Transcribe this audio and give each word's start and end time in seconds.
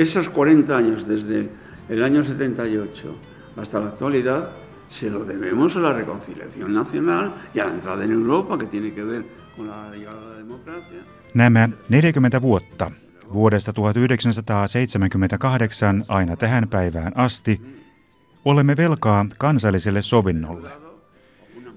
Esos 0.00 0.30
40 0.30 0.76
años 0.76 1.06
desde 1.06 1.48
el 1.88 2.02
año 2.02 2.24
78 2.24 3.16
hasta 3.56 3.80
la 3.80 3.88
actualidad 3.88 4.50
se 4.88 5.10
lo 5.10 5.24
debemos 5.24 5.76
a 5.76 5.80
la 5.80 5.92
reconciliación 5.92 6.72
nacional 6.72 7.34
y 7.54 7.60
a 7.60 7.66
la 7.66 7.72
entrada 7.72 8.04
en 8.04 8.12
Europa 8.12 8.58
que 8.58 8.66
tiene 8.66 8.94
que 8.94 9.04
ver 9.04 9.24
con 9.56 9.68
la 9.68 9.90
llegada 9.90 10.20
de 10.20 10.30
la 10.30 10.36
democracia. 10.36 10.98
Nämä 11.34 11.68
40 11.88 12.42
vuotta 12.42 12.90
vuodesta 13.32 13.72
1978 13.72 16.04
aina 16.08 16.36
tähän 16.36 16.68
päivään 16.68 17.12
asti 17.16 17.60
olemme 18.44 18.76
velkaa 18.76 19.26
kansalliselle 19.38 20.02
sovinnolle 20.02 20.70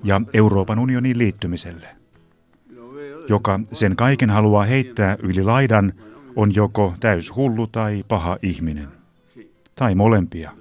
ja 0.03 0.21
Euroopan 0.33 0.79
unionin 0.79 1.17
liittymiselle. 1.17 1.87
Joka 3.29 3.59
sen 3.71 3.95
kaiken 3.95 4.29
haluaa 4.29 4.65
heittää 4.65 5.17
yli 5.23 5.43
laidan, 5.43 5.93
on 6.35 6.55
joko 6.55 6.93
täys 6.99 7.35
hullu 7.35 7.67
tai 7.67 8.03
paha 8.07 8.37
ihminen. 8.41 8.87
Tai 9.75 9.95
molempia. 9.95 10.51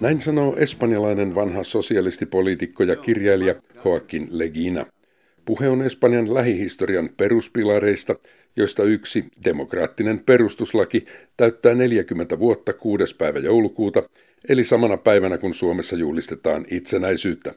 Näin 0.00 0.20
sanoo 0.20 0.56
espanjalainen 0.56 1.34
vanha 1.34 1.64
sosialistipoliitikko 1.64 2.82
ja 2.82 2.96
kirjailija 2.96 3.54
Joaquin 3.84 4.28
Legina. 4.30 4.86
Puhe 5.44 5.68
on 5.68 5.82
Espanjan 5.82 6.34
lähihistorian 6.34 7.10
peruspilareista, 7.16 8.14
joista 8.56 8.82
yksi, 8.84 9.24
demokraattinen 9.44 10.18
perustuslaki, 10.18 11.04
täyttää 11.36 11.74
40 11.74 12.38
vuotta 12.38 12.72
6. 12.72 13.16
päivä 13.16 13.38
joulukuuta, 13.38 14.02
eli 14.48 14.64
samana 14.64 14.96
päivänä 14.96 15.38
kun 15.38 15.54
Suomessa 15.54 15.96
juhlistetaan 15.96 16.66
itsenäisyyttä. 16.70 17.54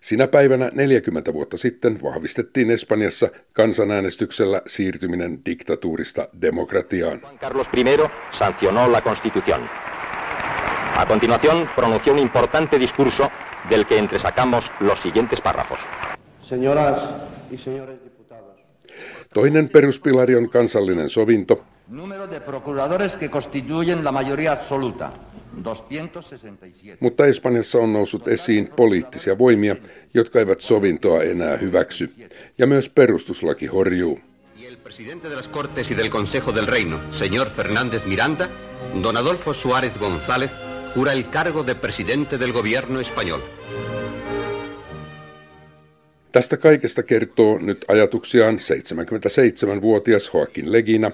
Sinä 0.00 0.28
päivänä 0.28 0.70
40 0.74 1.32
vuotta 1.32 1.56
sitten 1.56 2.02
vahvistettiin 2.02 2.70
Espanjassa 2.70 3.28
kansanäänestyksellä 3.52 4.62
siirtyminen 4.66 5.38
diktatuurista 5.46 6.28
demokratiaan. 6.40 7.20
Carlos 7.40 7.66
I 7.76 7.84
sancionó 8.38 8.92
la 8.92 9.00
Constitución. 9.00 9.68
A 10.96 11.06
continuación, 11.06 11.68
pronunció 11.76 12.12
un 12.12 12.18
importante 12.18 12.78
discurso 12.78 13.30
del 13.70 13.84
que 13.84 13.98
entresacamos 13.98 14.70
los 14.80 15.00
siguientes 15.00 15.40
párrafos. 15.40 15.78
Señoras 16.42 16.98
y 17.50 17.58
señores 17.58 17.98
diputados. 18.04 18.56
Toinen 19.34 19.68
peruspilari 19.68 20.34
on 20.34 20.48
kansallinen 20.48 21.08
sovinto. 21.08 21.64
Número 21.88 22.26
de 22.26 22.40
procuradores 22.40 23.16
que 23.16 23.28
constituyen 23.28 24.04
la 24.04 24.12
mayoría 24.12 24.52
absoluta. 24.52 25.12
267. 25.62 26.98
Mutta 27.00 27.26
Espanjassa 27.26 27.78
on 27.78 27.92
noussut 27.92 28.28
esiin 28.28 28.68
poliittisia 28.76 29.38
voimia, 29.38 29.76
jotka 30.14 30.38
eivät 30.38 30.60
sovintoa 30.60 31.22
enää 31.22 31.56
hyväksy. 31.56 32.10
Ja 32.58 32.66
myös 32.66 32.88
perustuslaki 32.88 33.66
horjuu. 33.66 34.20
el 34.68 34.76
presidente 34.78 35.28
de 35.28 35.36
las 35.36 35.48
Cortes 35.48 35.90
y 35.90 35.94
del 35.94 36.10
Consejo 36.10 36.52
del 36.52 36.66
Reino, 36.66 37.00
señor 37.12 37.48
Fernández 37.48 38.04
Miranda, 38.04 38.48
don 39.02 39.16
Adolfo 39.16 39.54
Suárez 39.54 39.96
González, 39.98 40.50
jura 40.94 41.12
el 41.12 41.30
cargo 41.30 41.62
de 41.62 41.74
presidente 41.74 42.36
del 42.38 42.52
gobierno 42.52 43.00
español. 43.00 43.40
Tästä 46.32 46.56
kaikesta 46.56 47.02
kertoo 47.02 47.58
nyt 47.58 47.84
ajatuksiaan 47.88 48.56
77-vuotias 48.56 50.30
Joaquin 50.34 50.72
Legina, 50.72 51.10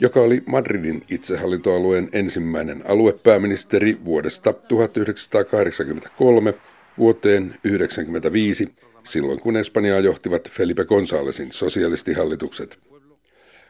joka 0.00 0.20
oli 0.20 0.42
Madridin 0.46 1.04
itsehallintoalueen 1.10 2.08
ensimmäinen 2.12 2.82
aluepääministeri 2.88 3.98
vuodesta 4.04 4.52
1983 4.52 6.54
vuoteen 6.98 7.42
1995, 7.42 8.68
silloin 9.04 9.40
kun 9.40 9.56
Espanjaa 9.56 10.00
johtivat 10.00 10.50
Felipe 10.50 10.82
Gonzálezin 10.82 11.48
sosialistihallitukset. 11.50 12.78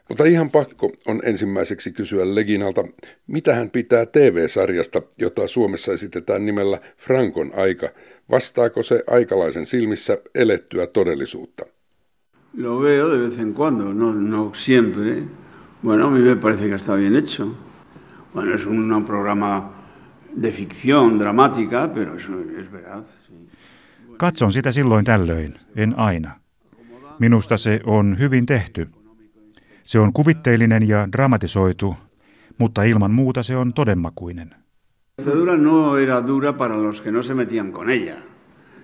Mutta 0.08 0.24
ihan 0.24 0.50
pakko 0.50 0.92
on 1.06 1.20
ensimmäiseksi 1.24 1.92
kysyä 1.92 2.34
Leginalta, 2.34 2.84
mitä 3.26 3.54
hän 3.54 3.70
pitää 3.70 4.06
TV-sarjasta, 4.06 5.02
jota 5.18 5.46
Suomessa 5.46 5.92
esitetään 5.92 6.46
nimellä 6.46 6.80
Frankon 6.96 7.52
aika. 7.56 7.88
Vastaako 8.30 8.82
se 8.82 9.04
aikalaisen 9.06 9.66
silmissä 9.66 10.18
elettyä 10.34 10.86
todellisuutta? 10.86 11.66
Lo 12.56 12.80
veo 12.80 13.10
de 13.10 13.18
vez 13.18 13.38
en 13.38 13.54
cuando, 13.54 13.92
no, 13.92 14.12
no 14.12 14.54
siempre. 14.54 15.22
Bueno, 15.82 16.06
a 16.06 16.10
mí 16.10 16.20
me 16.20 16.36
parece 16.36 16.68
que 16.68 16.74
está 16.74 16.94
bien 16.94 17.16
hecho. 17.16 17.54
Bueno, 18.34 18.54
es 18.54 18.66
un 18.66 19.04
programa 19.04 19.70
de 20.34 20.52
ficción 20.52 21.18
dramática, 21.18 21.92
pero 21.94 22.16
eso 22.16 22.32
es 22.58 22.70
verdad. 22.70 23.04
Katson 24.18 24.52
sitä 24.52 24.72
silloin 24.72 25.04
tällöin, 25.04 25.54
en 25.76 25.94
aina. 25.96 26.40
Minusta 27.18 27.56
se 27.56 27.80
on 27.84 28.16
hyvin 28.18 28.46
tehty. 28.46 28.88
Se 29.84 29.98
on 29.98 30.12
kuvitteellinen 30.12 30.88
ja 30.88 31.08
dramatisoitu, 31.12 31.96
mutta 32.58 32.82
ilman 32.82 33.10
muuta 33.10 33.42
se 33.42 33.56
on 33.56 33.74
todenmakuinen. 33.74 34.54
La 35.46 35.56
no 35.56 35.96
era 35.96 36.26
dura 36.26 36.56
para 36.56 36.76
los 36.76 37.00
que 37.00 37.12
no 37.12 37.22
se 37.22 37.34
metían 37.34 37.72
con 37.72 37.90
ella, 37.90 38.16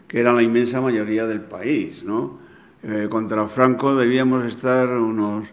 que 0.08 0.20
era 0.20 0.32
la 0.32 0.42
inmensa 0.42 0.80
mayoría 0.80 1.26
del 1.26 1.40
país, 1.40 2.04
¿no? 2.04 2.38
Eh, 2.82 3.08
contra 3.08 3.46
Franco 3.48 3.96
debíamos 3.96 4.44
estar 4.44 4.88
unos 4.88 5.48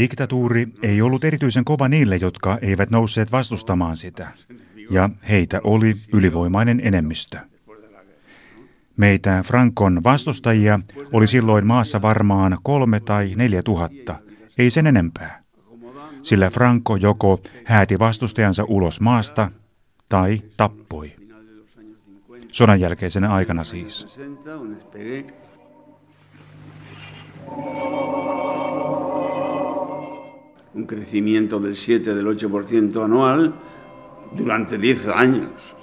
Diktatuuri 0.00 0.68
ei 0.82 1.02
ollut 1.02 1.24
erityisen 1.24 1.64
kova 1.64 1.88
niille, 1.88 2.16
jotka 2.16 2.58
eivät 2.62 2.90
nousseet 2.90 3.32
vastustamaan 3.32 3.96
sitä, 3.96 4.28
ja 4.90 5.10
heitä 5.28 5.60
oli 5.64 5.96
ylivoimainen 6.12 6.80
enemmistö. 6.84 7.38
Meitä 8.96 9.42
Frankon 9.46 10.04
vastustajia 10.04 10.80
oli 11.12 11.26
silloin 11.26 11.66
maassa 11.66 12.02
varmaan 12.02 12.58
kolme 12.62 13.00
tai 13.00 13.32
neljä 13.36 13.62
tuhatta, 13.62 14.16
ei 14.58 14.70
sen 14.70 14.86
enempää. 14.86 15.42
Sillä 16.22 16.50
Franco 16.50 16.96
joko 16.96 17.40
hääti 17.64 17.98
vastustajansa 17.98 18.64
ulos 18.68 19.00
maasta 19.00 19.50
tai 20.08 20.42
tappoi. 20.56 21.12
Sodan 22.52 22.80
jälkeisenä 22.80 23.32
aikana 23.32 23.64
siis. 23.64 24.06
Un 30.74 30.86
crecimiento 30.86 31.60
del 31.60 31.76
7 31.76 32.14
del 32.14 32.26
8% 32.26 33.04
anual 33.04 33.54
durante 34.36 34.76
10 34.76 35.08
años. 35.08 35.74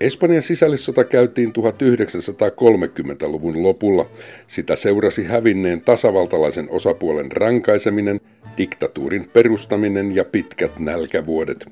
Espanjan 0.00 0.42
sisällissota 0.42 1.04
käytiin 1.04 1.52
1930-luvun 1.52 3.62
lopulla. 3.62 4.06
Sitä 4.46 4.76
seurasi 4.76 5.24
hävinneen 5.24 5.80
tasavaltalaisen 5.80 6.66
osapuolen 6.70 7.32
rankaiseminen, 7.32 8.20
diktatuurin 8.56 9.30
perustaminen 9.32 10.14
ja 10.14 10.24
pitkät 10.24 10.78
nälkävuodet. 10.78 11.68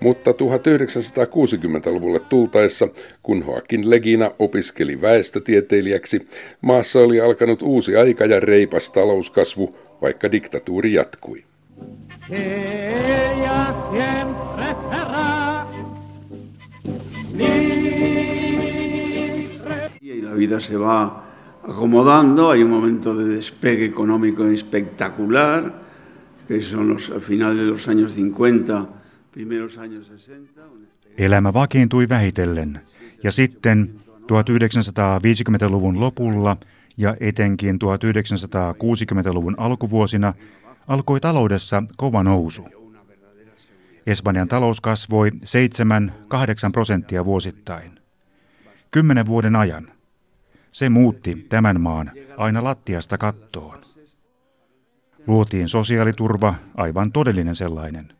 Mutta 0.00 0.30
1960-luvulle 0.30 2.20
tultaessa, 2.20 2.88
kun 3.22 3.44
Joaquin 3.46 3.90
Legina 3.90 4.30
opiskeli 4.38 5.00
väestötieteilijäksi, 5.00 6.28
maassa 6.60 7.00
oli 7.00 7.20
alkanut 7.20 7.62
uusi 7.62 7.96
aika 7.96 8.24
ja 8.24 8.40
reipas 8.40 8.90
talouskasvu, 8.90 9.76
vaikka 10.02 10.32
diktatuuri 10.32 10.92
jatkui. 10.92 11.44
La 17.38 17.63
vida 20.34 20.60
se 20.60 20.76
va 20.76 21.24
acomodando, 21.68 22.50
hay 22.50 22.62
un 22.62 22.70
momento 22.70 23.14
de 23.14 23.24
despegue 23.24 23.84
económico 23.84 24.44
espectacular, 24.44 25.82
que 26.48 26.62
son 26.62 26.88
los, 26.88 27.10
al 27.10 27.20
final 27.20 27.56
de 27.56 27.64
los 27.64 27.88
años 27.88 28.12
50, 28.12 28.86
Elämä 31.18 31.52
vakiintui 31.52 32.08
vähitellen 32.08 32.80
ja 33.22 33.32
sitten 33.32 34.00
1950-luvun 34.08 36.00
lopulla 36.00 36.56
ja 36.96 37.16
etenkin 37.20 37.78
1960-luvun 37.84 39.54
alkuvuosina 39.58 40.34
alkoi 40.88 41.20
taloudessa 41.20 41.82
kova 41.96 42.22
nousu. 42.22 42.68
Espanjan 44.06 44.48
talous 44.48 44.80
kasvoi 44.80 45.30
7-8 45.30 45.34
prosenttia 46.72 47.24
vuosittain. 47.24 47.92
Kymmenen 48.90 49.26
vuoden 49.26 49.56
ajan. 49.56 49.93
Se 50.74 50.88
muutti 50.88 51.46
tämän 51.48 51.80
maan 51.80 52.10
aina 52.36 52.64
lattiasta 52.64 53.18
kattoon. 53.18 53.84
Luotiin 55.26 55.68
sosiaaliturva, 55.68 56.54
aivan 56.74 57.12
todellinen 57.12 57.54
sellainen– 57.54 58.08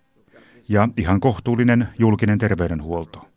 ja 0.68 0.88
ihan 0.96 1.20
kohtuullinen 1.20 1.88
julkinen 1.98 2.38
terveydenhuolto. 2.38 3.28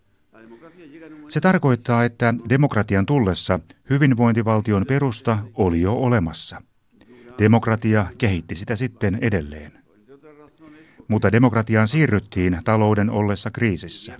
Se 1.27 1.39
tarkoittaa, 1.39 2.03
että 2.03 2.33
demokratian 2.49 3.05
tullessa 3.05 3.59
hyvinvointivaltion 3.89 4.85
perusta 4.85 5.37
oli 5.53 5.81
jo 5.81 5.93
olemassa. 5.93 6.61
Demokratia 7.39 8.05
kehitti 8.17 8.55
sitä 8.55 8.75
sitten 8.75 9.17
edelleen. 9.21 9.71
Mutta 11.07 11.31
demokratiaan 11.31 11.87
siirryttiin 11.87 12.61
talouden 12.63 13.09
ollessa 13.09 13.51
kriisissä. 13.51 14.19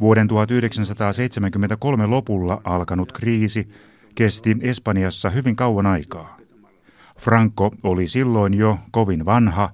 Vuoden 0.00 0.28
1973 0.28 2.06
lopulla 2.06 2.60
alkanut 2.64 3.12
kriisi 3.12 3.68
kesti 4.14 4.56
Espanjassa 4.60 5.30
hyvin 5.30 5.56
kauan 5.56 5.86
aikaa. 5.86 6.36
Franco 7.18 7.70
oli 7.82 8.08
silloin 8.08 8.54
jo 8.54 8.78
kovin 8.90 9.24
vanha, 9.24 9.70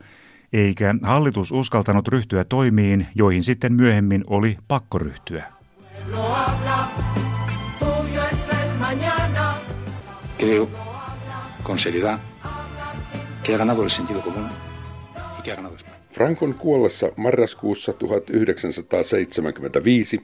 eikä 0.52 0.94
hallitus 1.02 1.52
uskaltanut 1.52 2.08
ryhtyä 2.08 2.44
toimiin, 2.44 3.06
joihin 3.14 3.44
sitten 3.44 3.72
myöhemmin 3.72 4.24
oli 4.26 4.56
pakko 4.68 4.98
ryhtyä. 4.98 5.44
Creo 10.38 10.68
con 11.64 11.78
seriedad 11.78 12.18
que 13.42 13.52
ha 13.52 13.58
ganado 13.58 13.82
el 13.82 13.90
sentido 13.90 14.20
común 14.20 14.50
y 15.38 15.42
que 15.42 15.50
ha 15.50 15.56
ganado 15.56 15.76
España. 15.76 15.96
Frankon 16.12 16.54
kuollessa 16.54 17.12
marraskuussa 17.16 17.92
1975 17.92 20.20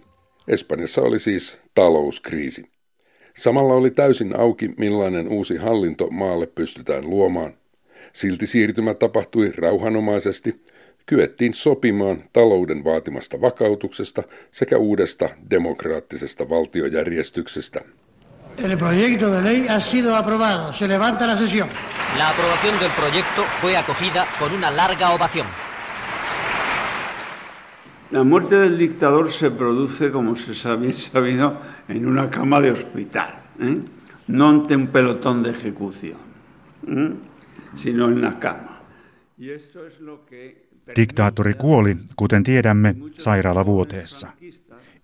Espanjassa 0.49 1.03
oli 1.03 1.19
siis 1.19 1.59
talouskriisi. 1.75 2.72
Samalla 3.35 3.75
oli 3.75 3.91
täysin 3.91 4.41
auki, 4.41 4.71
millainen 4.77 5.29
uusi 5.29 5.57
hallinto 5.57 6.11
maalle 6.11 6.47
pystytään 6.47 7.11
luomaan. 7.11 7.53
Silti 8.13 8.47
siirtymä 8.47 8.95
tapahtui 8.95 9.53
rauhanomaisesti, 9.57 10.63
kyettiin 11.07 11.55
sopimaan 11.55 12.25
talouden 12.33 12.85
vaatimasta 12.85 13.41
vakautuksesta 13.41 14.23
sekä 14.51 14.79
uudesta 14.79 15.29
demokraattisesta 15.51 16.49
valtiojärjestyksestä. 16.49 17.81
El 18.59 18.77
proyecto 18.77 19.33
de 19.33 19.43
ley 19.43 19.67
ha 19.67 19.81
sido 19.81 20.15
aprobado. 20.15 20.73
Se 20.73 20.87
levanta 20.87 21.27
la 21.27 21.37
sesión. 21.37 21.69
La 22.19 22.29
aprobación 22.29 22.79
del 22.81 22.91
proyecto 22.91 23.45
fue 23.63 23.77
acogida 23.77 24.27
con 24.39 24.53
una 24.53 24.71
larga 24.71 25.11
ovación. 25.11 25.47
La 28.13 28.25
muerte 28.25 28.57
del 28.57 28.77
dictador 28.79 29.33
se 29.33 29.51
produce, 29.51 30.13
como 30.13 30.37
se 30.37 30.55
sabe 30.55 30.93
sabido, 30.93 31.59
en 31.89 32.07
una 32.07 32.29
cama 32.29 32.61
de 32.61 32.71
hospital, 32.71 33.31
¿eh? 33.59 33.79
no 34.29 34.49
ante 34.49 34.77
un 34.77 34.87
pelotón 34.89 35.43
de 35.43 35.51
ejecución, 35.51 36.19
¿eh? 36.87 37.11
sino 37.75 38.09
en 38.09 38.21
la 38.21 38.39
cama. 38.39 38.83
Y 39.39 39.51
esto 39.51 39.87
es 39.87 39.99
lo 40.01 40.27
que 40.27 40.63
Diktaattori 40.97 41.55
kuoli, 41.55 41.97
kuten 42.17 42.43
tiedämme, 42.43 42.97
sairaalavuoteessa. 43.19 44.29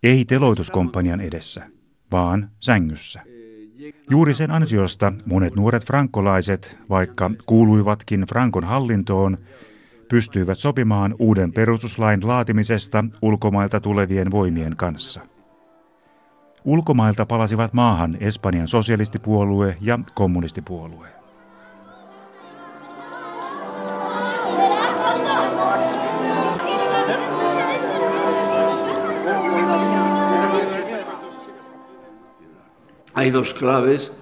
Ei 0.02 0.24
teloituskomppanian 0.24 1.20
edessä, 1.20 1.66
vaan 2.12 2.50
sängyssä. 2.60 3.22
Juuri 4.10 4.34
sen 4.34 4.50
ansiosta 4.50 5.12
monet 5.26 5.56
nuoret 5.56 5.84
frankolaiset, 5.84 6.76
vaikka 6.88 7.30
kuuluivatkin 7.46 8.20
Frankon 8.20 8.64
hallintoon, 8.64 9.38
pystyivät 10.08 10.58
sopimaan 10.58 11.14
uuden 11.18 11.52
perustuslain 11.52 12.20
laatimisesta 12.28 13.04
ulkomailta 13.22 13.80
tulevien 13.80 14.30
voimien 14.30 14.76
kanssa. 14.76 15.20
Ulkomailta 16.64 17.26
palasivat 17.26 17.72
maahan 17.72 18.16
Espanjan 18.20 18.68
sosialistipuolue 18.68 19.76
ja 19.80 19.98
kommunistipuolue. 20.14 21.08
Hay 33.14 33.32
dos 33.32 33.54
claves 33.54 34.12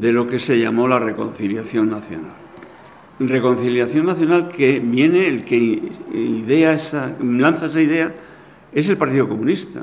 de 0.00 0.12
lo 0.12 0.26
que 0.26 0.38
se 0.38 0.58
llamó 0.58 0.88
la 0.88 0.98
reconciliación 0.98 1.90
nacional 1.90 2.43
reconciliación 3.20 4.06
nacional 4.06 4.48
que 4.48 4.80
viene, 4.80 5.28
el 5.28 5.44
que 5.44 5.56
idea 6.12 6.72
esa, 6.72 7.10
lanza 7.20 7.66
esa 7.66 7.80
idea, 7.80 8.12
es 8.72 8.88
el 8.88 8.96
Partido 8.96 9.26
Comunista. 9.26 9.80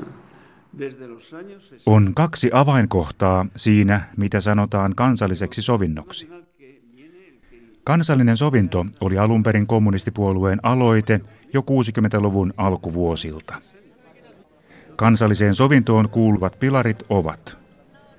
On 1.86 2.14
kaksi 2.14 2.50
avainkohtaa 2.52 3.46
siinä, 3.56 4.00
mitä 4.16 4.40
sanotaan 4.40 4.94
kansalliseksi 4.94 5.62
sovinnoksi. 5.62 6.28
Kansallinen 7.84 8.36
sovinto 8.36 8.86
oli 9.00 9.18
alun 9.18 9.42
perin 9.42 9.66
kommunistipuolueen 9.66 10.60
aloite 10.62 11.20
jo 11.52 11.60
60-luvun 11.60 12.54
alkuvuosilta. 12.56 13.54
Kansalliseen 14.96 15.54
sovintoon 15.54 16.08
kuuluvat 16.08 16.58
pilarit 16.58 17.02
ovat 17.08 17.58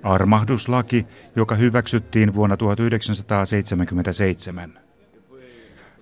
armahduslaki, 0.02 1.06
joka 1.36 1.54
hyväksyttiin 1.54 2.34
vuonna 2.34 2.56
1977, 2.56 4.83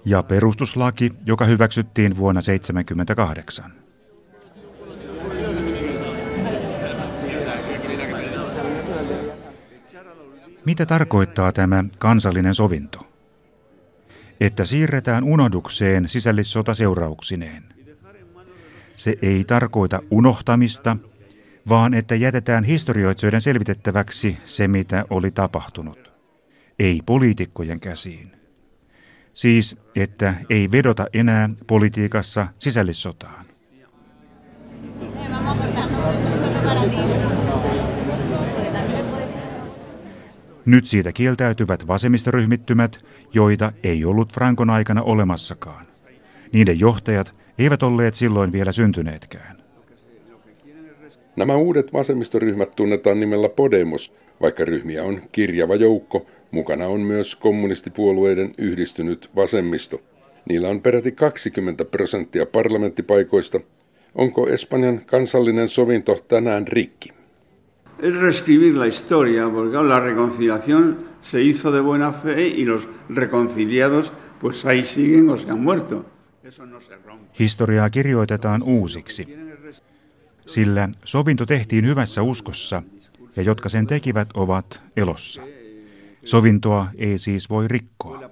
ja 0.04 0.22
perustuslaki, 0.22 1.12
joka 1.26 1.44
hyväksyttiin 1.44 2.16
vuonna 2.16 2.42
1978. 2.42 3.72
Mitä 10.64 10.86
tarkoittaa 10.86 11.52
tämä 11.52 11.84
kansallinen 11.98 12.54
sovinto? 12.54 13.06
Että 14.40 14.64
siirretään 14.64 15.24
unohdukseen 15.24 16.08
sisällissota 16.08 16.74
seurauksineen. 16.74 17.64
Se 18.96 19.18
ei 19.22 19.44
tarkoita 19.44 20.02
unohtamista, 20.10 20.96
vaan 21.68 21.94
että 21.94 22.14
jätetään 22.14 22.64
historioitsijoiden 22.64 23.40
selvitettäväksi 23.40 24.38
se, 24.44 24.68
mitä 24.68 25.04
oli 25.10 25.30
tapahtunut. 25.30 26.12
Ei 26.78 27.00
poliitikkojen 27.06 27.80
käsiin. 27.80 28.41
Siis, 29.34 29.76
että 29.96 30.34
ei 30.50 30.68
vedota 30.72 31.06
enää 31.12 31.48
politiikassa 31.66 32.46
sisällissotaan. 32.58 33.46
Nyt 40.66 40.86
siitä 40.86 41.12
kieltäytyvät 41.12 41.86
vasemmistoryhmittymät, 41.86 43.04
joita 43.34 43.72
ei 43.82 44.04
ollut 44.04 44.32
Frankon 44.32 44.70
aikana 44.70 45.02
olemassakaan. 45.02 45.86
Niiden 46.52 46.80
johtajat 46.80 47.34
eivät 47.58 47.82
olleet 47.82 48.14
silloin 48.14 48.52
vielä 48.52 48.72
syntyneetkään. 48.72 49.62
Nämä 51.36 51.56
uudet 51.56 51.92
vasemmistoryhmät 51.92 52.76
tunnetaan 52.76 53.20
nimellä 53.20 53.48
Podemos, 53.48 54.14
vaikka 54.40 54.64
ryhmiä 54.64 55.04
on 55.04 55.22
kirjava 55.32 55.74
joukko, 55.74 56.26
Mukana 56.52 56.86
on 56.86 57.00
myös 57.00 57.36
kommunistipuolueiden 57.36 58.54
yhdistynyt 58.58 59.30
vasemmisto. 59.36 60.00
Niillä 60.48 60.68
on 60.68 60.80
peräti 60.80 61.12
20 61.12 61.84
prosenttia 61.84 62.46
parlamenttipaikoista. 62.46 63.60
Onko 64.14 64.48
Espanjan 64.48 65.00
kansallinen 65.06 65.68
sovinto 65.68 66.24
tänään 66.28 66.68
rikki? 66.68 67.12
Es 67.98 68.20
reescribir 68.20 68.74
la 68.74 68.84
historia, 68.84 69.48
porque 69.48 69.76
la 69.76 70.00
reconciliación 70.00 70.96
se 71.20 71.40
hizo 71.40 71.72
de 71.72 71.80
buena 71.80 72.12
fe 72.12 72.48
y 72.48 72.64
los 72.64 72.88
reconciliados 73.14 74.12
pues 74.40 74.66
ahí 74.66 74.82
siguen 74.82 75.30
o 75.30 75.36
se 75.36 75.50
han 75.50 75.60
muerto. 75.60 76.04
No 76.58 76.80
Historiaa 77.38 77.90
kirjoitetaan 77.90 78.62
uusiksi, 78.62 79.26
sillä 80.46 80.88
sovinto 81.04 81.46
tehtiin 81.46 81.86
hyvässä 81.86 82.22
uskossa 82.22 82.82
ja 83.36 83.42
jotka 83.42 83.68
sen 83.68 83.86
tekivät 83.86 84.28
ovat 84.34 84.82
elossa. 84.96 85.42
Sovintoa 86.26 86.86
ei 86.96 87.18
siis 87.18 87.50
voi 87.50 87.68
rikkoa. 87.68 88.30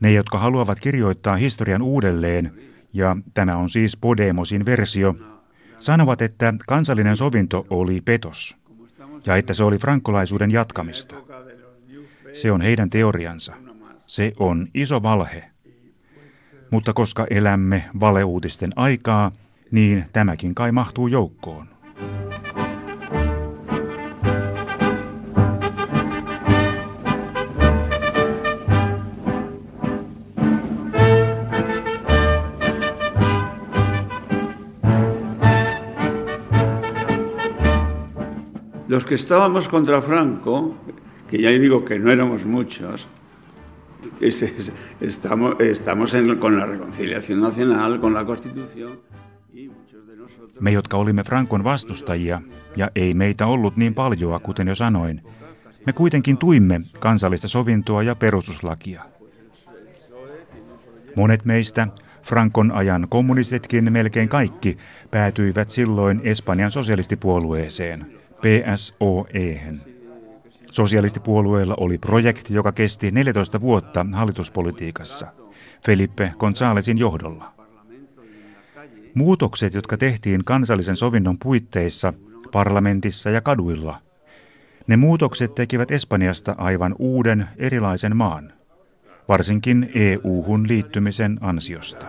Ne, 0.00 0.12
jotka 0.12 0.38
haluavat 0.38 0.80
kirjoittaa 0.80 1.36
historian 1.36 1.82
uudelleen, 1.82 2.52
ja 2.92 3.16
tämä 3.34 3.56
on 3.56 3.70
siis 3.70 3.96
Podemosin 3.96 4.66
versio, 4.66 5.14
sanovat, 5.78 6.22
että 6.22 6.54
kansallinen 6.66 7.16
sovinto 7.16 7.66
oli 7.70 8.00
petos, 8.00 8.56
ja 9.26 9.36
että 9.36 9.54
se 9.54 9.64
oli 9.64 9.78
frankolaisuuden 9.78 10.50
jatkamista. 10.50 11.14
Se 12.32 12.52
on 12.52 12.60
heidän 12.60 12.90
teoriansa. 12.90 13.54
Se 14.06 14.32
on 14.38 14.68
iso 14.74 15.02
valhe. 15.02 15.44
Mutta 16.70 16.92
koska 16.92 17.26
elämme 17.30 17.84
valeuutisten 18.00 18.70
aikaa, 18.76 19.32
niin 19.70 20.04
tämäkin 20.12 20.54
kai 20.54 20.72
mahtuu 20.72 21.06
joukkoon. 21.06 21.77
Que 39.08 39.14
estábamos 39.14 39.68
contra 39.68 40.02
Franco, 40.02 40.76
que 41.28 41.42
ya 41.42 41.50
digo 41.50 41.84
que 41.84 41.98
no 41.98 42.10
éramos 42.10 42.44
muchos, 42.44 43.08
estamos, 45.00 45.56
estamos 45.60 46.14
en, 46.14 46.36
con 46.38 46.58
la 46.58 46.66
reconciliación 46.66 47.40
nacional, 47.40 48.00
con 48.00 48.12
la 48.14 48.24
Constitución. 48.24 49.00
Me, 50.60 50.72
jotka 50.72 50.96
olimme 50.96 51.24
Frankon 51.24 51.64
vastustajia, 51.64 52.42
ja 52.76 52.90
ei 52.94 53.14
meitä 53.14 53.46
ollut 53.46 53.76
niin 53.76 53.94
paljoa, 53.94 54.38
kuten 54.38 54.68
jo 54.68 54.74
sanoin, 54.74 55.22
me 55.86 55.92
kuitenkin 55.92 56.36
tuimme 56.36 56.80
kansallista 57.00 57.48
sovintoa 57.48 58.02
ja 58.02 58.14
perustuslakia. 58.14 59.02
Monet 61.16 61.44
meistä, 61.44 61.88
Frankon 62.22 62.72
ajan 62.72 63.06
kommunistitkin 63.08 63.92
melkein 63.92 64.28
kaikki, 64.28 64.76
päätyivät 65.10 65.68
silloin 65.68 66.20
Espanjan 66.24 66.70
sosialistipuolueeseen, 66.70 68.17
PSOEhen. 68.40 69.80
Sosialistipuolueella 70.66 71.74
oli 71.80 71.98
projekti, 71.98 72.54
joka 72.54 72.72
kesti 72.72 73.10
14 73.10 73.60
vuotta 73.60 74.06
hallituspolitiikassa, 74.12 75.26
Felipe 75.86 76.32
Gonzálezin 76.38 76.98
johdolla. 76.98 77.52
Muutokset, 79.14 79.74
jotka 79.74 79.96
tehtiin 79.96 80.44
kansallisen 80.44 80.96
sovinnon 80.96 81.38
puitteissa, 81.38 82.12
parlamentissa 82.52 83.30
ja 83.30 83.40
kaduilla, 83.40 83.98
ne 84.86 84.96
muutokset 84.96 85.54
tekivät 85.54 85.90
Espanjasta 85.90 86.54
aivan 86.58 86.94
uuden, 86.98 87.48
erilaisen 87.56 88.16
maan, 88.16 88.52
varsinkin 89.28 89.90
EU-hun 89.94 90.68
liittymisen 90.68 91.38
ansiosta. 91.40 92.06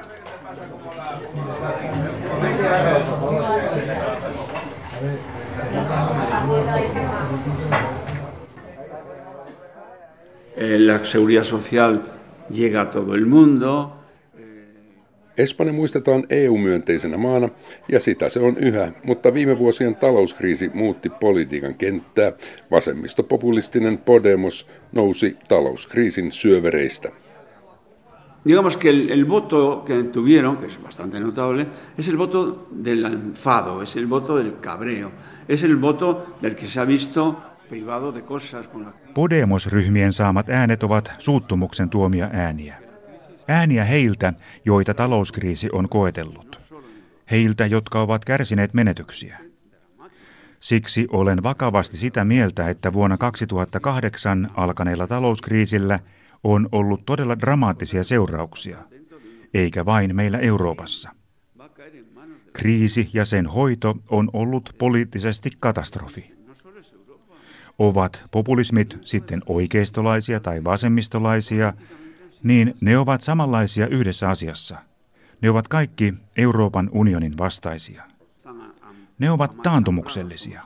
Eh, 10.59 10.77
la 10.77 11.05
seguridad 11.05 11.45
social 11.45 12.01
llega 12.49 12.81
a 12.81 12.89
todo 12.89 13.15
el 13.15 13.25
mundo. 13.25 13.95
Espanja 15.37 15.73
muistetaan 15.73 16.23
EU-myönteisenä 16.29 17.17
maana, 17.17 17.49
ja 17.91 17.99
sitä 17.99 18.29
se 18.29 18.39
on 18.39 18.57
yhä, 18.57 18.91
mutta 19.03 19.33
viime 19.33 19.59
vuosien 19.59 19.95
talouskriisi 19.95 20.71
muutti 20.73 21.09
politiikan 21.09 21.75
kenttää. 21.75 22.31
Vasemmistopopulistinen 22.71 23.97
Podemos 23.97 24.67
nousi 24.91 25.37
talouskriisin 25.47 26.31
syövereistä. 26.31 27.11
Digamos 28.47 28.77
que 28.77 28.89
el, 28.89 29.09
el 29.09 29.27
voto 29.27 29.83
que 29.87 30.03
tuvieron, 30.03 30.57
que 30.57 30.65
es 30.65 30.83
bastante 30.83 31.19
notable, 31.19 31.67
es 31.97 32.09
el 32.09 32.17
voto 32.17 32.67
del 32.83 33.05
enfado, 33.05 33.81
es 33.81 33.95
el 33.95 34.07
voto 34.07 34.37
del 34.37 34.59
cabreo, 34.61 35.11
es 35.47 35.63
el 35.63 35.75
voto 35.75 36.35
del 36.41 36.55
que 36.55 36.65
se 36.65 36.79
ha 36.79 36.85
visto. 36.85 37.49
Podemos-ryhmien 39.13 40.13
saamat 40.13 40.49
äänet 40.49 40.83
ovat 40.83 41.11
suuttumuksen 41.19 41.89
tuomia 41.89 42.29
ääniä. 42.33 42.75
Ääniä 43.47 43.85
heiltä, 43.85 44.33
joita 44.65 44.93
talouskriisi 44.93 45.69
on 45.71 45.89
koetellut. 45.89 46.59
Heiltä, 47.31 47.65
jotka 47.65 48.01
ovat 48.01 48.25
kärsineet 48.25 48.73
menetyksiä. 48.73 49.38
Siksi 50.59 51.07
olen 51.11 51.43
vakavasti 51.43 51.97
sitä 51.97 52.25
mieltä, 52.25 52.69
että 52.69 52.93
vuonna 52.93 53.17
2008 53.17 54.51
alkaneella 54.55 55.07
talouskriisillä 55.07 55.99
on 56.43 56.69
ollut 56.71 57.05
todella 57.05 57.39
dramaattisia 57.39 58.03
seurauksia, 58.03 58.77
eikä 59.53 59.85
vain 59.85 60.15
meillä 60.15 60.39
Euroopassa. 60.39 61.09
Kriisi 62.53 63.09
ja 63.13 63.25
sen 63.25 63.47
hoito 63.47 63.97
on 64.09 64.29
ollut 64.33 64.75
poliittisesti 64.77 65.49
katastrofi. 65.59 66.38
Ovat 67.79 68.21
populismit 68.31 68.98
sitten 69.01 69.41
oikeistolaisia 69.45 70.39
tai 70.39 70.63
vasemmistolaisia, 70.63 71.74
niin 72.43 72.75
ne 72.81 72.98
ovat 72.98 73.21
samanlaisia 73.21 73.88
yhdessä 73.88 74.29
asiassa. 74.29 74.77
Ne 75.41 75.50
ovat 75.50 75.67
kaikki 75.67 76.13
Euroopan 76.38 76.89
unionin 76.93 77.38
vastaisia. 77.38 78.03
Ne 79.19 79.31
ovat 79.31 79.57
taantumuksellisia. 79.63 80.62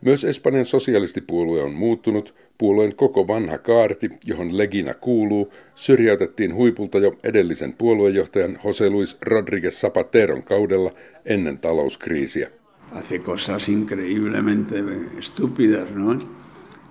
Myös 0.00 0.24
Espanjan 0.24 0.64
sosialistipuolue 0.64 1.62
on 1.62 1.74
muuttunut. 1.74 2.34
Puolueen 2.58 2.96
koko 2.96 3.26
vanha 3.26 3.58
kaarti, 3.58 4.10
johon 4.26 4.58
Legina 4.58 4.94
kuuluu, 4.94 5.52
syrjäytettiin 5.74 6.54
huipulta 6.54 6.98
jo 6.98 7.12
edellisen 7.24 7.72
puoluejohtajan 7.72 8.58
José 8.64 8.90
Luis 8.90 9.18
Rodríguez 9.20 9.80
Zapateron 9.80 10.42
kaudella 10.42 10.90
ennen 11.24 11.58
talouskriisiä. 11.58 12.50
Hace 12.92 13.18
cosas 13.18 13.68
increíblemente 13.68 14.84
estúpidas, 15.18 15.90
¿no? 15.90 16.36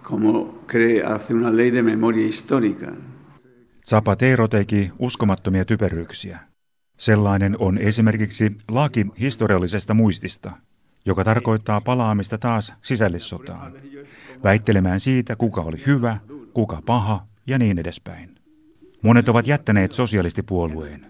como 0.06 0.60
cree, 0.68 1.04
hace 1.04 1.34
una 1.34 1.50
ley 1.50 1.72
de 1.72 1.84
memoria 1.84 2.28
histórica. 2.28 2.92
Zapatero 3.86 4.48
teki 4.48 4.92
uskomattomia 5.00 5.66
typeryyksiä. 5.66 6.40
Sellainen 6.98 7.56
on 7.60 7.78
esimerkiksi 7.78 8.56
laki 8.68 9.06
historiallisesta 9.20 9.94
muistista, 9.94 10.52
joka 11.06 11.24
tarkoittaa 11.24 11.82
palaamista 11.82 12.38
taas 12.38 12.74
sisällissotaan, 12.82 13.74
väittelemään 14.44 15.00
siitä, 15.00 15.36
kuka 15.36 15.62
oli 15.62 15.78
hyvä, 15.86 16.18
kuka 16.54 16.82
paha 16.86 17.28
ja 17.48 17.58
niin 17.58 17.80
edespäin. 17.80 18.36
Monet 19.02 19.30
ovat 19.30 19.48
jättäneet 19.48 19.92
sosialistipuolueen. 19.92 21.06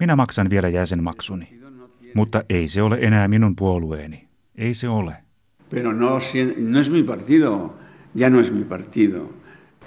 Minä 0.00 0.16
maksan 0.16 0.50
vielä 0.50 0.68
jäsenmaksuni. 0.68 1.63
Mutta 2.14 2.44
ei 2.48 2.68
se 2.68 2.82
ole 2.82 2.98
enää 3.00 3.28
minun 3.28 3.56
puolueeni. 3.56 4.28
Ei 4.58 4.74
se 4.74 4.88
ole. 4.88 5.12
Pero 5.70 5.92
no, 5.92 6.18
no 6.56 6.80
es 6.80 6.90
mi 6.90 7.02
partido 7.02 7.74
ya 8.14 8.30
no 8.30 8.40
es 8.40 8.50
mi 8.50 8.64
partido. 8.64 9.30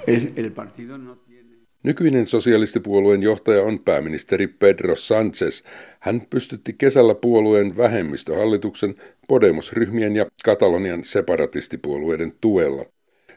Es, 0.07 0.27
el 0.35 0.51
partido 0.51 0.97
no 0.97 1.15
tiene... 1.15 1.57
Nykyinen 1.83 2.27
sosialistipuolueen 2.27 3.23
johtaja 3.23 3.63
on 3.63 3.79
pääministeri 3.79 4.47
Pedro 4.47 4.95
Sánchez. 4.95 5.63
Hän 5.99 6.27
pystytti 6.29 6.73
kesällä 6.73 7.15
puolueen 7.15 7.77
vähemmistöhallituksen 7.77 8.95
Podemos-ryhmien 9.27 10.15
ja 10.15 10.25
Katalonian 10.43 11.03
separatistipuolueiden 11.03 12.33
tuella. 12.41 12.85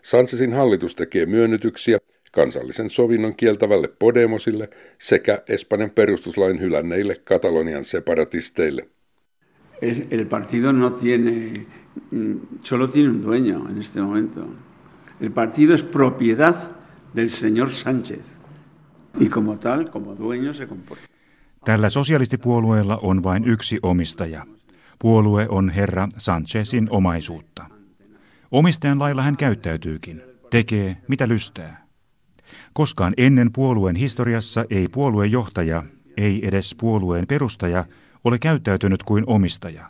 Sánchezin 0.03 0.53
hallitus 0.53 0.95
tekee 0.95 1.27
myönnytyksiä 1.27 1.99
kansallisen 2.31 2.91
sovinnon 2.91 3.35
kieltävälle 3.35 3.89
Podemosille 3.89 4.71
sekä 4.99 5.43
Espanjan 5.49 5.91
perustuslain 5.91 6.61
hylänneille 6.61 7.17
Katalonian 7.25 7.85
separatisteille. 7.85 8.89
El 10.11 10.27
partido 10.27 10.73
no 10.73 10.91
tiene, 10.91 11.67
mm, 12.11 12.41
solo 12.65 12.89
tiene 12.89 13.09
un 13.09 13.23
dueño 13.23 13.69
en 13.71 13.81
este 13.81 14.01
momento. 14.01 14.47
El 15.21 15.31
partido 15.31 15.75
es 15.75 15.83
propiedad 15.83 16.71
del 17.15 17.31
señor 17.31 17.71
Sánchez 17.71 18.25
y 19.21 19.29
como 19.29 19.59
tal, 19.59 19.91
como 19.91 20.15
dueño 20.15 20.55
se 20.55 20.67
comporta. 20.67 21.05
Tällä 21.65 21.91
sosialistipuolueella 21.91 22.99
on 23.03 23.23
vain 23.23 23.45
yksi 23.45 23.79
omistaja. 23.83 24.47
Puolue 24.99 25.47
on 25.49 25.71
herra 25.71 26.09
Sanchezin 26.19 26.89
omaisuutta. 26.91 27.65
Omistajan 28.51 28.99
lailla 28.99 29.23
hän 29.23 29.37
käyttäytyykin, 29.37 30.23
tekee 30.51 30.97
mitä 31.09 31.29
lystää. 31.29 31.80
Koskaan 32.73 33.15
ennen 33.17 33.53
puolueen 33.53 33.97
historiassa 33.97 34.65
ei 34.71 34.89
puoluejohtaja, 34.89 35.83
ei 36.17 36.49
edes 36.49 36.75
puolueen 36.81 37.27
perustaja, 37.27 37.85
ole 38.25 38.39
käyttäytynyt 38.39 39.03
kuin 39.03 39.25
omistaja. 39.27 39.87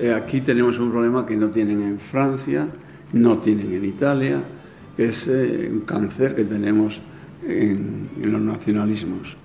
Eh, 0.00 0.14
aquí 0.14 0.40
tenemos 0.40 0.78
un 0.78 0.90
problema 0.90 1.26
que 1.26 1.36
no 1.36 1.48
tienen 1.48 1.82
en 1.82 1.98
Francia, 1.98 2.66
no 3.12 3.36
tienen 3.36 3.74
en 3.74 3.84
Italia, 3.84 4.42
que 4.96 5.04
es 5.04 5.28
eh, 5.28 5.68
un 5.70 5.82
cáncer 5.82 6.34
que 6.34 6.44
tenemos 6.44 7.00
en, 7.46 8.08
en 8.22 8.32
los 8.32 8.40
nacionalismos. 8.40 9.36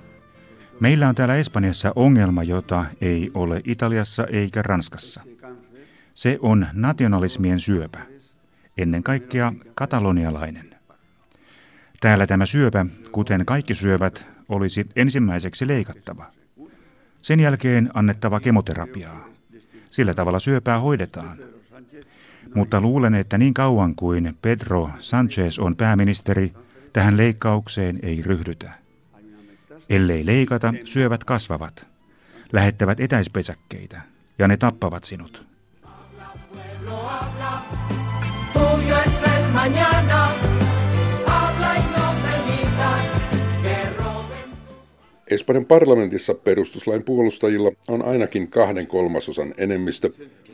Meillä 0.80 1.10
on 1.10 1.16
täällä 1.16 1.36
Espanjassa 1.36 1.94
ongelma, 1.96 2.44
jota 2.44 2.86
ei 3.02 3.32
ole 3.34 3.62
Italiassa 3.64 4.26
eikä 4.26 4.62
Ranskassa. 4.62 5.22
Se 6.14 6.38
on 6.42 6.68
nationalismien 6.74 7.60
syöpä, 7.60 8.00
ennen 8.78 9.04
kaikkea 9.04 9.54
katalonialainen. 9.76 10.76
Täällä 12.00 12.28
tämä 12.28 12.46
syöpä, 12.46 12.86
kuten 13.12 13.46
kaikki 13.46 13.76
syövät, 13.76 14.26
olisi 14.50 14.88
ensimmäiseksi 14.96 15.68
leikattava. 15.68 16.26
Sen 17.22 17.40
jälkeen 17.40 17.90
annettava 17.94 18.40
kemoterapiaa. 18.40 19.28
Sillä 19.90 20.14
tavalla 20.14 20.40
syöpää 20.40 20.80
hoidetaan. 20.80 21.38
Mutta 22.56 22.82
luulen, 22.82 23.16
että 23.16 23.38
niin 23.38 23.54
kauan 23.54 23.96
kuin 23.96 24.38
Pedro 24.42 24.90
Sanchez 25.00 25.60
on 25.60 25.76
pääministeri, 25.76 26.54
tähän 26.94 27.18
leikkaukseen 27.18 28.00
ei 28.04 28.22
ryhdytä. 28.22 28.85
Ellei 29.90 30.26
leikata, 30.26 30.74
syövät 30.86 31.24
kasvavat, 31.24 31.88
lähettävät 32.54 33.00
etäispesäkkeitä 33.00 34.02
ja 34.40 34.48
ne 34.48 34.58
tappavat 34.58 35.04
sinut. 35.04 35.46
Espanjan 45.28 45.66
parlamentissa 45.66 46.34
perustuslain 46.34 47.04
puolustajilla 47.04 47.72
on 47.88 48.06
ainakin 48.06 48.48
kahden 48.48 48.88
kolmasosan 48.88 49.54
enemmistö, 49.58 50.10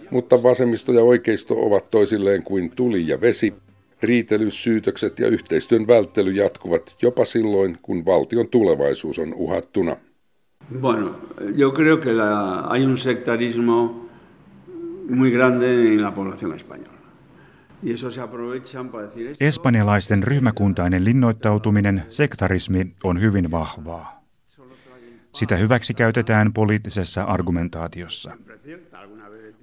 mutta 0.10 0.44
vasemmisto 0.44 0.92
ja 0.92 1.04
oikeisto 1.04 1.66
ovat 1.66 1.92
toisilleen 1.92 2.44
kuin 2.44 2.72
tuli 2.76 3.08
ja 3.08 3.22
vesi. 3.22 3.54
Riitely, 4.04 4.52
syytökset 4.52 5.20
ja 5.20 5.28
yhteistyön 5.28 5.88
välttely 5.88 6.32
jatkuvat 6.32 6.96
jopa 7.02 7.26
silloin, 7.26 7.78
kun 7.82 8.06
valtion 8.06 8.48
tulevaisuus 8.48 9.20
on 9.20 9.34
uhattuna. 9.34 9.98
Bueno, 10.82 11.16
yo 11.58 11.72
creo 11.72 11.98
que 11.98 12.14
la, 12.14 12.62
hay 12.62 12.86
un 12.86 12.98
sectarismo 12.98 14.10
muy 15.10 15.32
grande 15.32 15.94
en 15.94 16.02
la 16.02 16.12
población 16.12 16.54
española. 16.54 16.92
Espanjalaisten 19.40 20.24
ryhmäkuntainen 20.24 21.06
linnoittautuminen, 21.06 22.04
sektarismi, 22.10 22.96
on 23.04 23.22
hyvin 23.22 23.52
vahvaa. 23.52 24.24
Sitä 25.36 25.56
hyväksi 25.56 25.94
käytetään 25.94 26.54
poliittisessa 26.54 27.24
argumentaatiossa. 27.24 28.38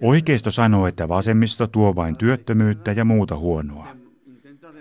Oikeisto 0.03 0.51
sanoo, 0.51 0.87
että 0.87 1.09
vasemmisto 1.09 1.67
tuo 1.67 1.95
vain 1.95 2.17
työttömyyttä 2.17 2.93
ja 2.93 3.05
muuta 3.05 3.37
huonoa. 3.37 3.89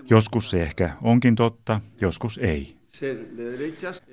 Joskus 0.09 0.49
se 0.49 0.61
ehkä 0.61 0.91
onkin 1.01 1.35
totta, 1.35 1.81
joskus 2.01 2.37
ei. 2.37 2.77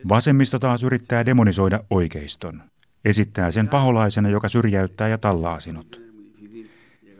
Vasemmisto 0.08 0.58
taas 0.58 0.82
yrittää 0.82 1.26
demonisoida 1.26 1.80
oikeiston. 1.90 2.62
Esittää 3.04 3.50
sen 3.50 3.68
paholaisena, 3.68 4.28
joka 4.28 4.48
syrjäyttää 4.48 5.08
ja 5.08 5.18
tallaa 5.18 5.60
sinut. 5.60 6.00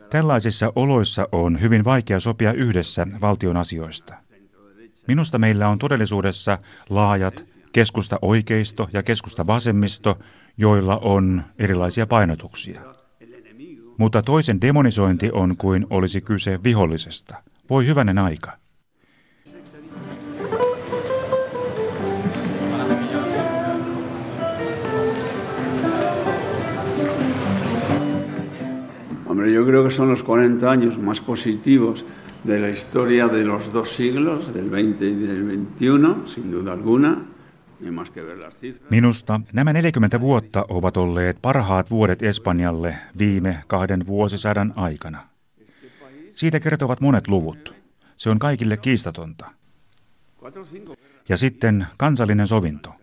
Tällaisissa 0.09 0.73
oloissa 0.75 1.27
on 1.31 1.61
hyvin 1.61 1.85
vaikea 1.85 2.19
sopia 2.19 2.53
yhdessä 2.53 3.07
valtion 3.21 3.57
asioista. 3.57 4.13
Minusta 5.07 5.37
meillä 5.37 5.67
on 5.67 5.79
todellisuudessa 5.79 6.57
laajat 6.89 7.43
keskusta 7.73 8.19
oikeisto 8.21 8.89
ja 8.93 9.03
keskusta 9.03 9.47
vasemmisto, 9.47 10.19
joilla 10.57 10.97
on 10.97 11.43
erilaisia 11.59 12.07
painotuksia. 12.07 12.81
Mutta 13.97 14.21
toisen 14.21 14.61
demonisointi 14.61 15.31
on 15.31 15.57
kuin 15.57 15.87
olisi 15.89 16.21
kyse 16.21 16.59
vihollisesta. 16.63 17.35
Voi 17.69 17.85
hyvänen 17.85 18.17
aika. 18.17 18.64
Son 29.95 30.09
los 30.09 30.23
40 30.23 30.71
años 30.71 30.97
más 30.97 31.21
positivos 31.21 32.05
de 32.43 32.59
la 32.59 32.69
historia 32.69 33.27
de 33.27 33.43
los 33.43 33.71
dos 33.73 33.95
siglos, 33.95 34.53
del 34.53 34.69
20 34.69 35.05
y 35.05 35.15
del 35.15 35.43
21, 35.43 36.27
sin 36.27 36.51
duda 36.51 36.73
alguna. 36.73 37.35
Minusta 38.89 39.41
nämä 39.53 39.73
40 39.73 40.19
vuotta 40.21 40.65
ovat 40.69 40.97
olleet 40.97 41.37
parhaat 41.41 41.89
vuodet 41.89 42.23
Espanjalle 42.23 42.97
viime 43.19 43.63
kahden 43.67 44.07
vuosisadan 44.07 44.73
aikana. 44.75 45.27
Siitä 46.35 46.59
kertovat 46.59 47.01
monet 47.01 47.27
luvut. 47.27 47.73
Se 48.17 48.29
on 48.29 48.39
kaikille 48.39 48.77
kiistatonta. 48.77 49.51
Ja 51.29 51.37
sitten 51.37 51.87
kansallinen 51.97 52.47
sovinto. 52.47 52.95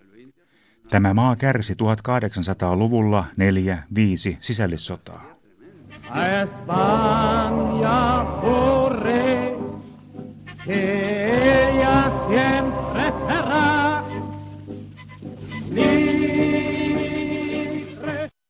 Tämä 0.89 1.15
maa 1.15 1.37
kärsi 1.37 1.75
1800-luvulla 1.75 3.25
neljä, 3.37 3.83
viisi 3.95 4.39
sisällissotaa. 4.41 5.33
A 6.13 6.43
España 6.43 8.01
corre, 8.43 9.57
que 10.65 11.69
ella 11.69 12.13
siempre 12.29 13.05
será 13.29 14.03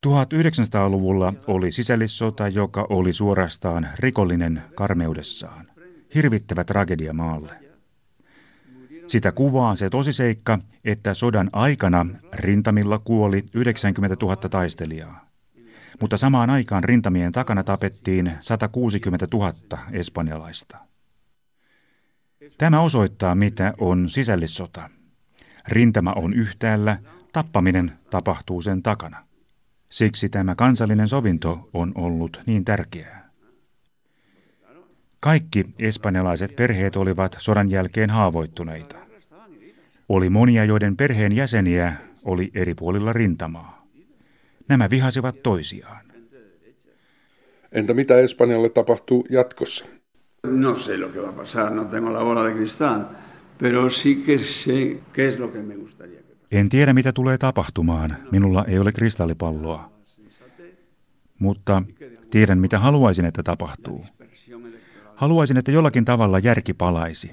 1900-luvulla 0.07 1.33
oli 1.47 1.71
sisällissota, 1.71 2.47
joka 2.47 2.87
oli 2.89 3.13
suorastaan 3.13 3.89
rikollinen 3.95 4.63
karmeudessaan. 4.75 5.65
Hirvittävä 6.15 6.63
tragedia 6.63 7.13
maalle. 7.13 7.53
Sitä 9.07 9.31
kuvaa 9.31 9.75
se 9.75 9.89
tosiseikka, 9.89 10.59
että 10.85 11.13
sodan 11.13 11.49
aikana 11.53 12.05
rintamilla 12.33 12.99
kuoli 12.99 13.43
90 13.53 14.17
000 14.21 14.35
taistelijaa 14.35 15.32
mutta 16.01 16.17
samaan 16.17 16.49
aikaan 16.49 16.83
rintamien 16.83 17.31
takana 17.31 17.63
tapettiin 17.63 18.31
160 18.41 19.27
000 19.33 19.53
espanjalaista. 19.91 20.77
Tämä 22.57 22.81
osoittaa, 22.81 23.35
mitä 23.35 23.73
on 23.77 24.09
sisällissota. 24.09 24.89
Rintama 25.67 26.13
on 26.15 26.33
yhtäällä, 26.33 26.97
tappaminen 27.33 27.91
tapahtuu 28.09 28.61
sen 28.61 28.83
takana. 28.83 29.25
Siksi 29.89 30.29
tämä 30.29 30.55
kansallinen 30.55 31.09
sovinto 31.09 31.69
on 31.73 31.91
ollut 31.95 32.41
niin 32.45 32.65
tärkeää. 32.65 33.29
Kaikki 35.19 35.65
espanjalaiset 35.79 36.55
perheet 36.55 36.95
olivat 36.95 37.35
sodan 37.39 37.71
jälkeen 37.71 38.09
haavoittuneita. 38.09 38.95
Oli 40.09 40.29
monia, 40.29 40.65
joiden 40.65 40.97
perheen 40.97 41.31
jäseniä 41.31 41.93
oli 42.23 42.51
eri 42.53 42.75
puolilla 42.75 43.13
rintamaa. 43.13 43.72
Nämä 44.67 44.89
vihasivat 44.89 45.43
toisiaan. 45.43 46.05
Entä 47.71 47.93
mitä 47.93 48.17
Espanjalle 48.17 48.69
tapahtuu 48.69 49.25
jatkossa? 49.29 49.85
No 50.47 50.75
sé 50.75 50.97
lo 50.97 51.09
que 51.09 51.21
va 51.21 51.29
a 51.29 51.31
pasar, 51.31 51.71
no 51.71 51.85
tengo 51.85 52.13
la 52.13 52.23
bola 52.23 52.43
de 52.43 52.53
cristal, 52.53 53.01
pero 53.57 53.89
sí 53.89 54.23
que 54.25 54.37
sé 54.37 54.99
qué 55.13 55.27
es 55.27 55.39
lo 55.39 55.47
que 55.47 55.61
me 55.61 55.75
gustaría. 55.75 56.19
En 56.51 56.69
tiedä, 56.69 56.93
mitä 56.93 57.13
tulee 57.13 57.37
tapahtumaan. 57.37 58.17
Minulla 58.31 58.65
ei 58.67 58.79
ole 58.79 58.91
kristallipalloa. 58.91 59.91
Mutta 61.39 61.83
tiedän, 62.31 62.57
mitä 62.57 62.79
haluaisin, 62.79 63.25
että 63.25 63.43
tapahtuu. 63.43 64.05
Haluaisin, 65.15 65.57
että 65.57 65.71
jollakin 65.71 66.05
tavalla 66.05 66.39
järki 66.39 66.73
palaisi. 66.73 67.31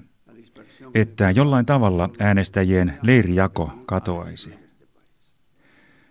Että 0.94 1.30
jollain 1.30 1.66
tavalla 1.66 2.10
äänestäjien 2.18 2.98
leirijako 3.02 3.72
katoaisi. 3.86 4.59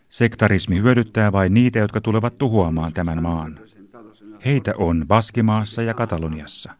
Sektarismi 0.09 0.81
hyödyttää 0.81 1.31
vain 1.31 1.53
niitä, 1.53 1.79
jotka 1.79 2.01
tulevat 2.01 2.37
tuhoamaan 2.37 2.93
tämän 2.93 3.23
maan. 3.23 3.59
Heitä 4.45 4.73
on 4.77 5.05
Baskimaassa 5.07 5.81
ja 5.81 5.93
Kataloniassa. 5.93 6.71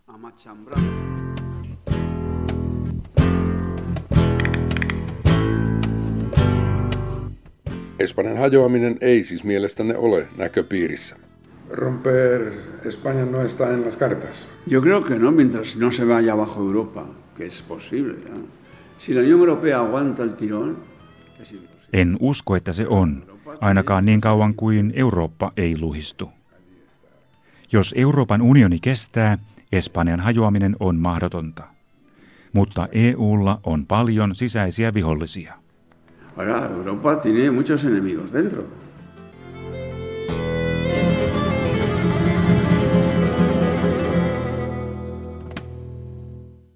Espanjan 7.99 8.37
hajoaminen 8.37 8.97
ei 9.01 9.23
siis 9.23 9.43
mielestänne 9.43 9.97
ole 9.97 10.27
näköpiirissä. 10.37 11.15
Romper 11.69 12.51
España 12.85 13.25
no 13.25 13.43
está 13.45 13.69
en 13.69 13.85
las 13.85 13.95
cartas. 13.95 14.47
Yo 14.71 14.81
creo 14.81 15.03
que 15.03 15.19
no, 15.19 15.31
mientras 15.31 15.75
no 15.75 15.91
se 15.91 16.05
vaya 16.05 16.33
abajo 16.33 16.61
Europa, 16.61 17.05
que 17.37 17.45
es 17.45 17.61
posible. 17.61 18.15
¿no? 18.29 18.47
Si 18.97 19.13
la 19.13 19.21
Unión 19.21 19.39
Europea 19.39 19.77
aguanta 19.79 20.23
el 20.23 20.33
tirón, 20.35 20.77
es 21.41 21.51
imposible. 21.51 21.78
En 21.93 22.17
usko, 22.19 22.55
että 22.55 22.73
se 22.73 22.87
on, 22.87 23.23
ainakaan 23.61 24.05
niin 24.05 24.21
kauan 24.21 24.53
kuin 24.53 24.93
Eurooppa 24.95 25.51
ei 25.57 25.79
luhistu. 25.79 26.29
Jos 27.71 27.93
Euroopan 27.97 28.41
unioni 28.41 28.79
kestää, 28.81 29.37
Espanjan 29.71 30.19
hajoaminen 30.19 30.75
on 30.79 30.95
mahdotonta. 30.95 31.63
Mutta 32.53 32.87
EUlla 32.91 33.59
on 33.63 33.85
paljon 33.85 34.35
sisäisiä 34.35 34.93
vihollisia. 34.93 35.53
Ahora, 36.37 36.65
Europa 36.65 37.15
tiene 37.15 37.51
muchos 37.51 37.85
enemigos 37.85 38.33
dentro. 38.33 38.63